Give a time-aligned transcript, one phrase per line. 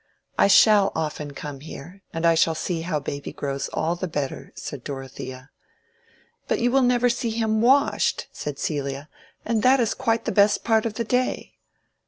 [0.35, 4.51] "I shall often come here, and I shall see how baby grows all the better,"
[4.55, 5.51] said Dorothea.
[6.47, 9.09] "But you will never see him washed," said Celia;
[9.45, 11.53] "and that is quite the best part of the day."